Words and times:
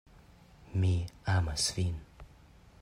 Mi 0.83 0.93
amas 1.35 1.69
vin. 1.77 2.03